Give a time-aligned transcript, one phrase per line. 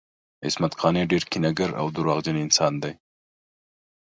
[0.45, 2.93] عصمت قانع ډیر کینه ګر او درواغجن انسان دی